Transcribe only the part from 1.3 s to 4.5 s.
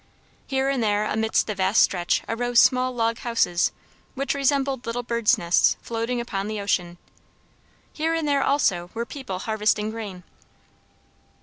the vast stretch arose small log houses, which